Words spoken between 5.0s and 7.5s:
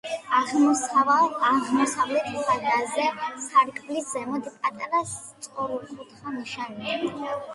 სწორკუთხა ნიშია.